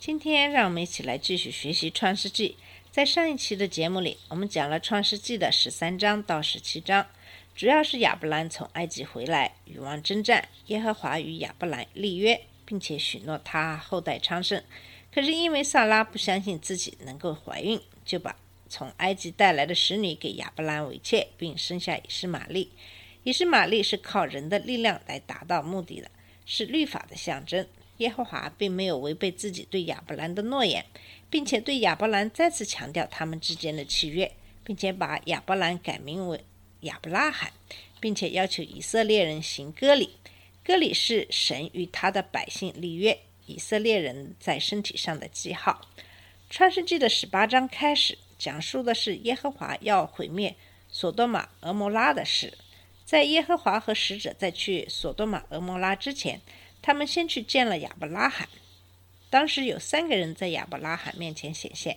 [0.00, 2.56] 今天让我们一起来继续学习《创世纪》。
[2.90, 7.06] 在上一期的节目里，我们讲了《创世纪》的十三章到十七章，
[7.54, 14.64] 主要是亚伯兰从埃及回来，与王征战，耶和华与亚伯兰立约，并且许诺他后代昌盛。
[15.14, 18.34] 可是因为萨拉不相信自己能够怀孕，就把
[18.70, 22.72] 从埃及带来的使女给亚伯兰为妾，并生下以实玛利。
[23.22, 26.10] 以实玛利是靠人的力量来达到目的的，
[26.46, 27.66] 是律法的象征。
[28.00, 30.84] 耶和华并没有违背自己对亚伯兰的诺言，
[31.30, 34.30] 并且对亚伯兰再次强调他们之间的契约，
[34.64, 36.42] 并且把亚伯兰改名为
[36.80, 37.52] 亚伯拉罕，
[38.00, 40.16] 并且要求以色列人行割礼。
[40.64, 45.88] 割礼是神与他的百姓立约，以色列人在身体上的记号。
[46.48, 50.56] 创世纪的十八章开始讲述的是耶和华要毁灭
[50.88, 52.56] 索多玛、俄摩拉的事。
[53.04, 56.40] 在耶和华和使者在去索多玛、俄摩拉之前，
[56.82, 58.48] 他们先去见了亚伯拉罕。
[59.28, 61.96] 当时有三个人在亚伯拉罕面前显现，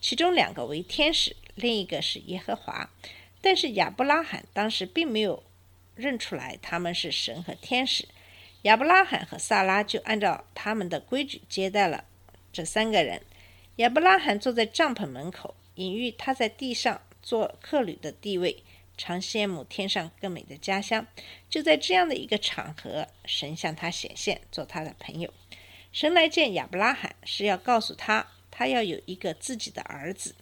[0.00, 2.90] 其中两个为天使，另一个是耶和华。
[3.40, 5.42] 但是亚伯拉罕当时并没有
[5.94, 8.06] 认出来他们是神和天使。
[8.62, 12.04] 亚伯拉罕和萨拉就按照他们的规矩接待了
[12.52, 13.20] 这三个人。
[13.76, 18.62] 亚伯拉罕坐在帐篷门口，隐喻他在地上做客旅的地位。
[18.96, 21.06] 常羡慕天上更美的家乡。
[21.48, 25.32] 就在这样的一个场合，神向他显现，做他的朋友。
[25.92, 30.34] 神来见亚伯拉罕，是要告诉他，他要有一个自己的儿子。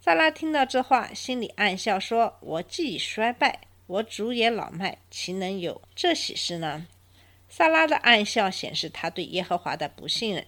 [0.00, 6.86] 萨拉听到这话，心里暗笑，说：“我既已衰败，我主也老迈，岂能有这喜事呢？”
[7.48, 10.46] 萨拉的暗笑显示他对耶和华的不信任。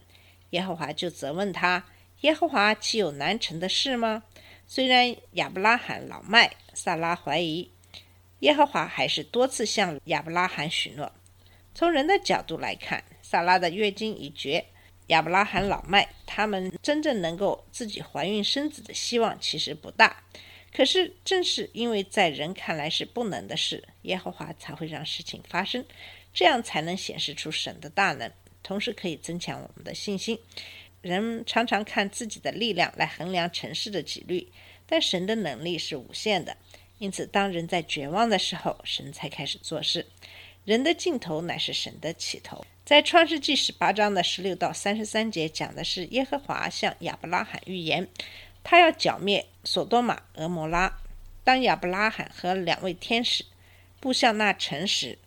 [0.50, 1.84] 耶和华就责问他
[2.22, 4.22] ：“耶和华岂有难成的事吗？”
[4.66, 7.70] 虽然亚伯拉罕老迈，萨拉怀疑，
[8.40, 11.12] 耶和华还是多次向亚伯拉罕许诺。
[11.74, 14.66] 从人的角度来看，萨拉的月经已绝，
[15.08, 20.22] 亚伯拉罕老迈，他们真正能够自己怀孕生子的希望其实不大。
[20.72, 25.84] 可是正是因为在人看来是不能的事，耶和华才会让事情发生，
[26.32, 28.30] 这样才能显示出神的大能，
[28.62, 30.38] 同时可以增强我们的信心。
[31.00, 34.50] 人常常看自己的力量来衡量城市的几率，
[34.86, 36.56] 但神的能力是无限的。
[36.98, 40.06] 因此，当人在绝望的时候，神才开始做事。
[40.64, 42.64] 人的尽头乃是神的起头。
[42.84, 48.08] 在创世纪十八章的十六到三十三节讲的是耶和华向亚伯拉罕预言，
[48.62, 50.98] 他要剿灭索多玛、俄摩拉。
[51.42, 53.44] 当亚伯拉罕和两位天使
[54.00, 55.18] 步向那城时，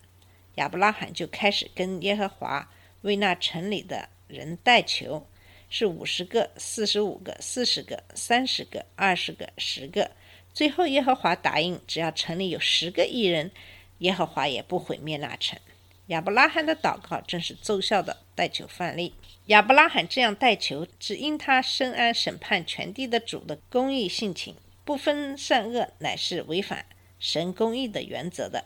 [0.56, 5.28] 亚伯拉罕就开始跟耶和华为那城里的人代求。
[5.70, 10.12] 是五十个、四十五个、四十个、三十个、二十个、十个。
[10.54, 13.52] 最后，耶和华答应，只要城里有十个艺人，
[14.00, 15.60] 耶和华也不毁灭那城。
[16.08, 19.14] 亚伯拉罕的祷告正是奏效的代求范例。
[19.48, 26.86] 亚伯拉罕这样代求，只因他深谙审判全地的主的公义性情，不分善恶，乃是违反
[27.20, 28.66] 神公义的原则的。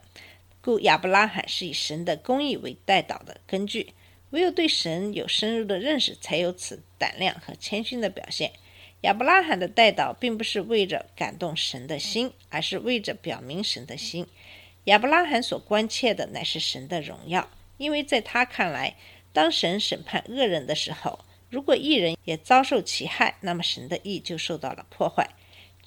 [0.62, 3.94] 故亚伯拉罕是以神的公义为代祷的根据。
[4.32, 8.52] 唯有对神有深入的认识，才有此胆量和谦逊的表现。
[9.02, 14.28] 亚伯拉罕的代祷并不是为着感动神的心，而是为着表明神的心。
[14.86, 18.96] 亚伯拉罕所关切的乃是神的荣耀，因为在他看来，
[19.34, 25.30] 当神审判恶人的时候，如果义人也遭受其害，那么神的义就受到了破坏。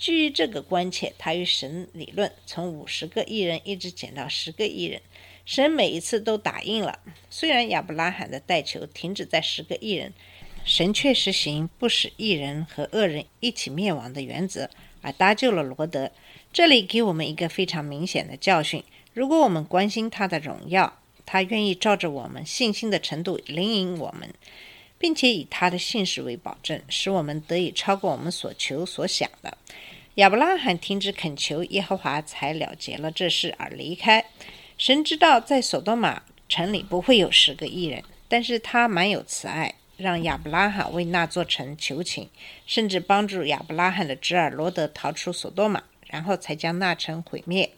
[0.04, 5.00] 基于这个关切，他与神理论，从五十个义人一直减到十个义人。
[5.46, 6.98] 神每一次都答应了，
[7.30, 10.12] 虽然亚伯拉罕的代求停止在十个艺人，
[10.62, 14.68] 神却实行不使艺人和恶人一起灭亡的原则，
[15.00, 16.12] 而搭救了罗德。
[16.52, 18.84] 这里给我们一个非常明显的教训：
[19.14, 24.34] 如果我们关心他的荣耀，他愿意照着我们信心的程度领引我们，
[24.98, 29.56] 并且以他的信实为保证，使我们得以超过我们所求所想的。
[30.14, 34.24] 亚伯拉罕停止恳求耶和华，才了结了这事而离开。
[34.78, 42.28] 神知道在索多玛城里不会有十个艺人，但是他蛮有慈爱，让亚伯拉罕为那座城求情，
[42.64, 47.72] 甚至帮助亚伯拉罕的侄儿罗德逃出索多玛，然后才将那城毁灭。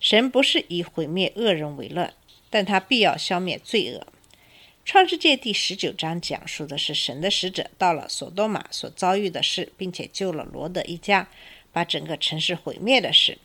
[0.00, 2.12] 神不是以毁灭恶人为乐，
[2.48, 4.06] 但他必要消灭罪恶。
[4.86, 11.28] 创世界第十九章讲述的是神的使者到了索多玛所遭遇的事，并且救了罗德一家，
[11.72, 13.36] 把整个城市毁灭的事。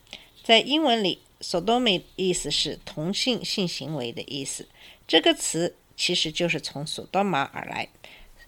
[0.44, 4.68] 在英文里，索多美意思是同性性行为的意思，
[5.08, 7.90] 这个词其实就是从索多玛而来。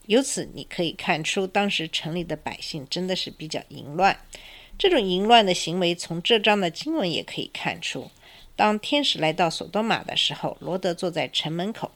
[0.06, 4.20] 由此你可以看出，当时城里的百姓真的是比较淫乱。
[4.78, 8.12] 这种淫乱的行为，从这章的经文也可以看出。
[8.56, 11.92] 当天使来到索多玛的时候，罗德坐在城门口。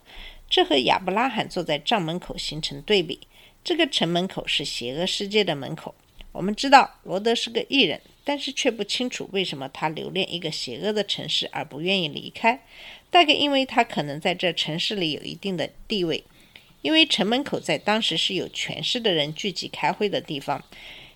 [0.50, 3.20] 这和亚伯拉罕坐在帐门口形成对比。
[3.62, 5.94] 这个城门口是邪恶世界的门口。
[6.32, 12.62] 我们知道罗德是个异人，但是却不清楚为什么他留恋一个邪恶的城市而不愿意离开。
[13.10, 16.24] 大概因为他可能在这城市里有一定的地位，
[16.82, 20.62] 因为城门口在当时是有权势的人聚集开会的地方。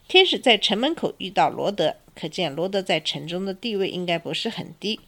[0.08, 4.98] 天使在城门口遇到罗德，可见罗德在城中的地位应该不是很低。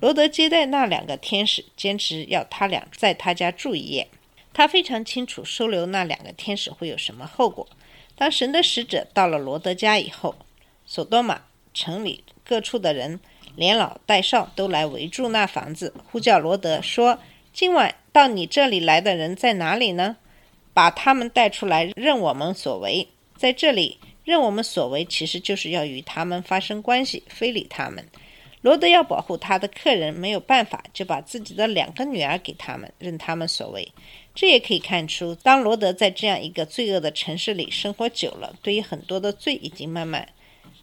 [0.00, 4.08] 罗德接待那两个天使，坚持要他俩在他家住一夜。
[4.52, 7.68] 他非常清楚收留那两个天使会有什么后果。
[8.16, 10.34] 当神的使者到了罗德家以后，
[10.86, 11.42] 索多玛
[11.74, 13.20] 城里各处的人
[13.54, 17.18] 连老带少都来围住那房子，呼叫罗德说
[17.52, 20.16] ：“今晚到你这里来的人在哪里呢？
[20.72, 23.08] 把他们带出来，任我们所为。
[23.36, 28.04] 在这里任我们所为，其实就是要与他们发生关系，非礼他们。”
[28.68, 33.90] 罗德要保护他的客人，没有办法，就把自己的两个女儿给他们，任他们所为。
[34.34, 40.28] 这也可以看出，当罗德在这样一个罪恶的城市里生活久了，对于很多的罪已经慢慢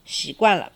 [0.04, 0.72] 习惯了。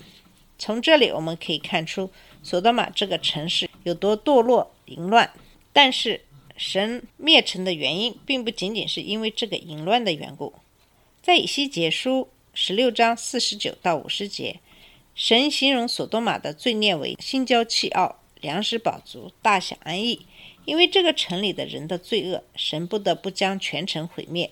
[0.59, 2.11] 从这里我们可以看出，
[2.43, 5.27] 索多玛这个城市有多堕落淫乱。
[5.73, 6.21] 但是
[6.57, 10.53] 神灭城的原因，并不仅仅是因为这个淫乱的缘故。
[11.23, 14.59] 在以西结书十六章四十九到五十节。
[15.19, 20.25] 神形容索多玛的罪孽为心焦气傲，粮食饱足，大享安逸。
[20.63, 24.49] 因为这个城里的人的罪恶，神不得不将全城毁灭。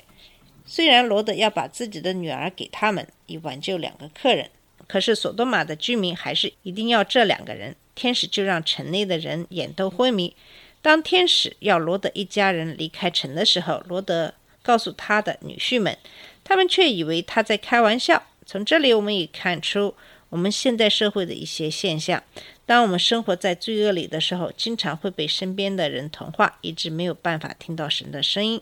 [0.65, 4.49] 虽然罗德要把自己的女儿给他们，以挽救两个客人，
[4.89, 7.73] 可是索多玛的居民还是一定要这两个人。
[7.95, 10.35] 天使就让城内的人眼都昏迷。
[10.81, 15.97] 当天使要罗德一家人离开城的时候，罗德告诉他的女婿们，
[16.43, 18.23] 他们却以为他在开玩笑。
[18.45, 19.95] 从这里我们也看出。
[20.29, 22.21] 我们现代社会的一些现象，
[22.65, 28.61] 当我们生活在罪恶里的时候，经常会被身边的人同化，以致没有办法听到神的声音，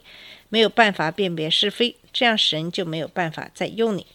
[0.50, 4.06] 没有办法辨别是非，这样神就没有办法再用你。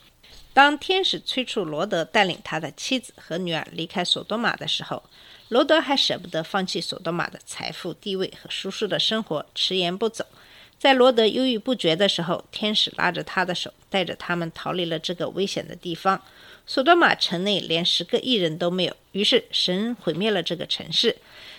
[0.53, 5.03] 当天使催促罗德带领他的妻子和女儿离开索多玛的时候，
[5.49, 10.25] 罗德还舍不得放弃索多玛的财富、地位和舒适的生活，迟延不走。
[10.79, 16.23] 在罗德犹豫不决的时候，天使拉着他的手，带着他们逃离了这个危险的地方。
[16.73, 21.17] 索多玛城内连十个艺人都没有，于是神毁灭了这个城市。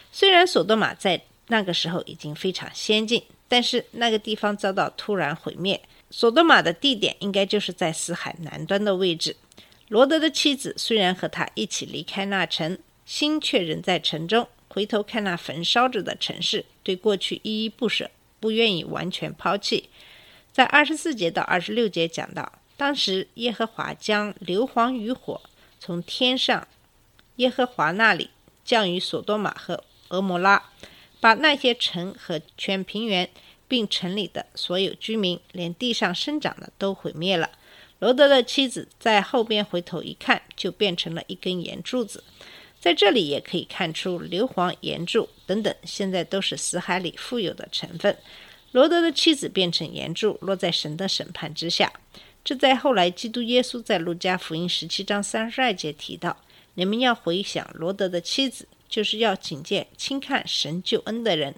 [0.10, 5.81] 虽然索多玛在那个时候已经非常先进，但是那个地方遭到突然毁灭。
[6.12, 9.36] 索多玛的地点应该就是在死海南端的位置。
[9.90, 14.48] 罗德的妻子虽然和他一起离开那城，心却仍在城中。
[14.69, 18.10] 回头看那焚烧着的城市，对过去依依不舍，
[18.40, 19.90] 不愿意完全抛弃。
[20.54, 22.50] 在二十四节到二十六节讲到。
[22.81, 25.39] 当时，耶和华将硫磺与火
[25.80, 26.68] 从天上
[27.36, 28.31] 耶和华那里
[28.66, 30.72] 降于索多玛和俄摩拉，
[31.19, 33.30] 把那些城和全平原，
[33.68, 37.51] 并城里的所有居民，连地上生长的都毁灭了。
[38.00, 42.24] 罗德的妻子在后边回头一看，就变成了一根岩柱子。
[42.79, 48.17] 在这里也可以看出，硫磺、岩柱等等，现在都是死海里富有的成分。
[48.72, 51.94] 罗德的妻子变成岩柱，落在神的审判之下。
[52.43, 56.38] 这在后来，基督耶稣在路加福音十七章三十二节提到
[56.74, 61.53] ：“你们要回想罗德的妻子，就是要警戒轻看神救恩的人。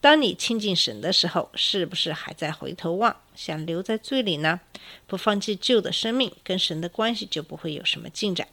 [0.00, 4.60] 当你亲近神的时候，是不是还在回头望，想留在罪里呢？
[5.06, 8.48] 不放弃旧的生命，跟神的关系就不会有什么进展。”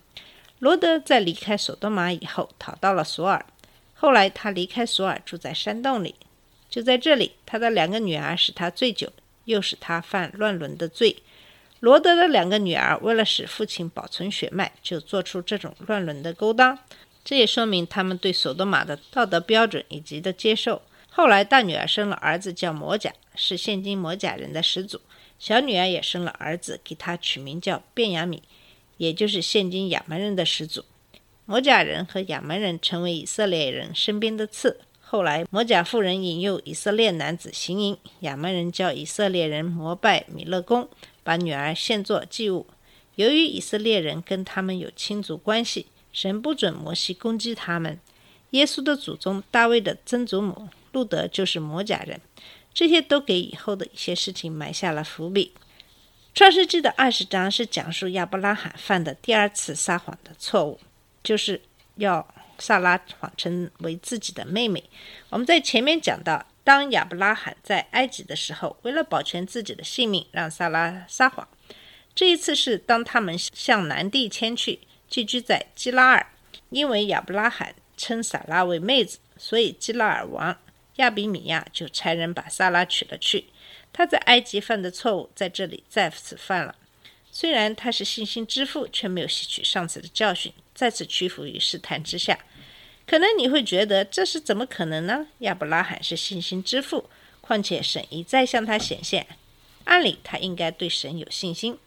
[0.60, 3.46] 罗德在离开索多玛以后，逃到了索尔。
[3.94, 6.16] 后来他离开索尔，住在山洞里。
[6.70, 9.12] 就在这里，他的两个女儿使他醉酒，
[9.46, 11.18] 又使他犯乱伦的罪。
[11.84, 16.80] 罗德的两个女儿为了使父亲保存血脉，就做出这种乱伦的勾当。
[17.26, 20.82] 这也说明他们对索多玛的道德标准以及的接受。
[21.10, 25.00] 后来大女儿生了儿子叫摩甲，是现今摩甲人的始祖；
[25.38, 28.42] 小女儿也生了儿子，给他取名叫便雅米，
[28.96, 30.86] 也就是现今亚门人的始祖。
[31.44, 34.80] 摩甲人和亚门人成为以色列人身边的刺。
[35.02, 40.88] 后来摩甲妇人引诱以色列男子行淫，亚门人叫以色列人膜拜米勒公。
[41.24, 42.68] 把女儿献作祭物。
[43.16, 48.00] 由于以色列人跟他们有亲族关系，神不准摩西攻击他们。
[48.52, 52.20] 耶稣的祖宗大卫的曾祖母路德就是摩甲人。
[52.74, 55.54] 这些都给以后的一些事情埋下了伏笔。
[56.34, 60.80] 创世纪的二十章是讲述亚伯拉罕犯的第二次撒谎的错误，
[61.24, 61.62] 就是
[61.98, 62.28] 要
[62.58, 64.84] 萨拉谎称为自己的妹妹。
[65.30, 71.48] 我们在前面讲到，当亚伯拉罕在埃及的时候，为了保全自己的性命，让萨拉撒谎。
[72.16, 74.80] 这一次是当他们向南地迁去，
[75.10, 76.28] 寄居在基拉尔，
[76.70, 80.58] 因为亚伯拉罕称撒拉为妹子，所以基拉尔王
[80.98, 83.46] 亚比米亚就差人把萨拉娶了去。
[83.92, 86.76] 他在埃及犯的错误，在这里再次犯了。
[87.32, 92.38] 虽然他是信心之父，却没有吸取上次的教训，再次屈服于试探之下。
[93.06, 95.28] 可能你会觉得这是怎么可能呢？
[95.40, 97.10] 亚伯拉罕是信心之父，
[97.42, 99.28] 况且神一再向他显现，
[99.84, 101.78] 按理他应该对神有信心。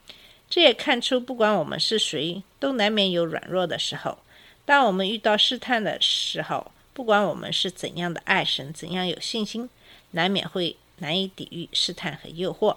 [0.48, 4.18] 这也看出，不管我们是谁，都难免有软弱的时候。
[4.64, 9.68] 当我们遇到试探的时候，不管我们是怎样的爱神，怎样有信心，
[10.12, 12.76] 难免会难以抵御试探和诱惑。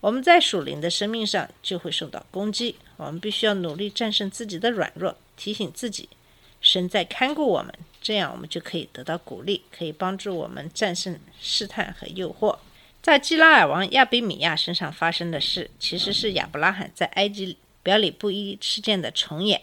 [0.00, 2.76] 我们在属灵的生命上就会受到攻击。
[2.96, 6.08] 我们必须要努力战胜自己的软弱，提醒自己，
[6.72, 12.58] 神在看顾我们，这样我们就可以得到鼓励，可以帮助我们战胜试探和诱惑。
[13.02, 19.60] 在基拉尔王亚比米亚身上发生的事，其实是亚伯拉罕在埃及表里不一事件的重演。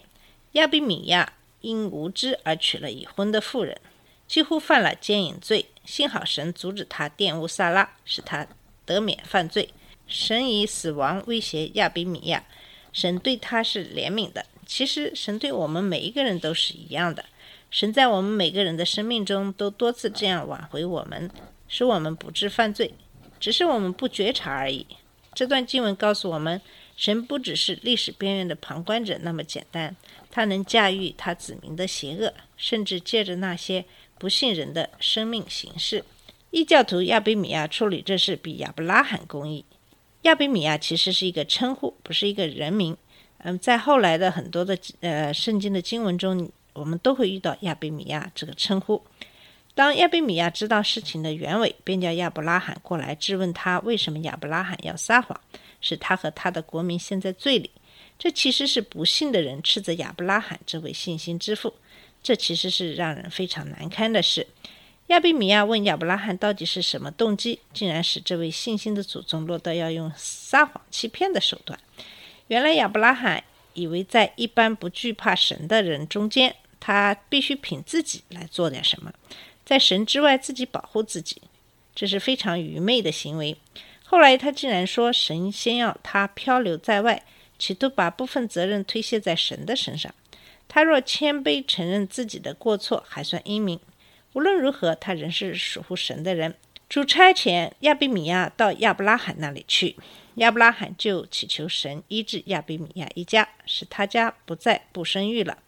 [0.52, 3.76] 亚比米亚因无知而娶了已婚的妇人，
[4.28, 5.66] 几乎犯了奸淫罪。
[5.84, 8.46] 幸好神阻止他玷污萨拉，使他
[8.86, 9.70] 得免犯罪。
[10.08, 12.44] 神以死亡威胁亚比米亚，
[12.94, 14.46] 神对他是怜悯的。
[14.70, 17.26] 其实神对我们每一个人都是一样的。
[17.72, 21.28] 神在我们每个人的生命中都多次这样挽回我们，
[21.68, 22.94] 使我们不致犯罪。
[23.40, 24.86] 只是我们不觉察而已。
[25.34, 26.62] 这段经文告诉我们，
[26.96, 29.96] 神不只是历史边缘的旁观者那么简单，
[30.30, 33.86] 他能驾驭他子民的邪恶，甚至借着那些
[34.20, 36.04] 不信人的生命形式。
[36.52, 39.66] 异教徒亚比米亚处理这事比亚伯拉罕公义。
[40.22, 42.96] 亚比米亚其实是一个称呼，不是一个人名。
[43.40, 49.02] 嗯，在后来的很多的呃圣经的经文中，我们都会遇到亚比米亚这个称呼。
[49.76, 55.40] 当亚比米亚知道事情的原委，便叫亚伯拉罕过来质问他为什么亚伯拉罕要撒谎，
[55.80, 57.72] 使他和他的国民陷在罪里。
[58.18, 61.74] 这其实是不幸的人斥责亚伯拉罕这位信心之父，
[62.22, 64.46] 这其实是让人非常难堪的事。
[65.08, 71.80] 亚比米亚问亚伯拉罕到底是什么动机，竟然使这位信心的祖宗落到要用撒谎欺骗的手段。
[72.50, 73.44] 原来亚伯拉罕
[73.76, 79.14] 以为在一般不惧怕神的人中间，他必须凭自己来做点什么。
[79.64, 81.44] 在神之外，自己保护自己，
[81.94, 83.56] 这是非常愚昧的行为。
[84.04, 87.24] 后来他竟然说，神先要他漂流在外，
[87.60, 90.12] 企图把部分责任推卸在神的身上。
[90.68, 93.80] 他若谦卑承认自己的过错，还算英明。
[94.34, 96.56] 无论如何，他仍是属乎神的人。
[96.90, 99.96] 出差前亚比米亚到亚伯拉罕那里去，
[100.36, 105.60] 亚伯拉罕就祈求神医治亚比米亚一家，使他家不再不生育了。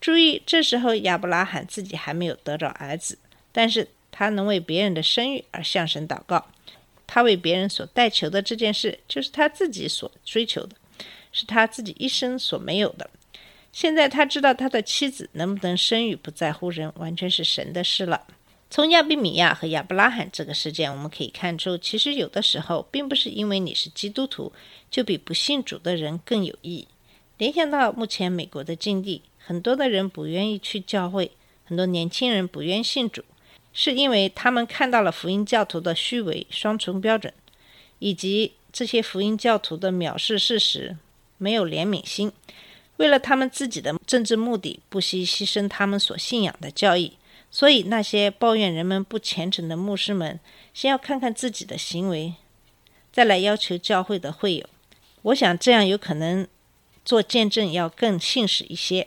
[0.00, 3.18] 注意，这时候亚伯拉罕自己还没有得着儿子。
[3.52, 6.44] 但是他能为别人的生育而向神祷告，
[7.06, 10.74] 他为别人所代求的这件事，就是他自己所追求的，
[11.30, 13.08] 是他自己一生所没有的。
[13.72, 18.26] 现在他知道他的妻子能不能生育不在乎人，完全是神的事了。
[18.74, 24.52] 从亚比米亚和亚伯拉罕这个事件，我们可以看出，其实有的时候并不是因为你是基督徒，
[24.90, 26.88] 就比不信主的人更有益。
[27.38, 31.30] 联想到目前美国的境地，很多的人不愿意去教会，
[31.64, 33.22] 很多年轻人不愿信主。
[33.72, 37.32] 是因为他们看到了福音教徒的虚伪双重标准，
[38.00, 40.96] 以及这些福音教徒的藐视事实，
[41.38, 42.32] 没有怜悯心，
[42.96, 47.12] 为了他们自己的政治目的，不惜牺牲他们所信仰的教义。
[47.56, 50.40] 所以，那些抱怨人们不虔诚的牧师们，
[50.74, 52.34] 先要看看自己的行为，
[53.12, 54.68] 再来要求教会的会友。
[55.22, 56.48] 我想这样有可能
[57.04, 59.06] 做见证要更信实一些。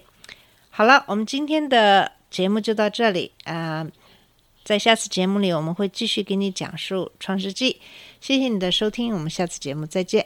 [0.70, 3.86] 好了，我们今天的节目就到这里啊。
[4.63, 7.74] 在下次节目里，我们会继续给你讲述《创世纪》。
[8.22, 10.25] 谢谢你的收听，我们下次节目再见。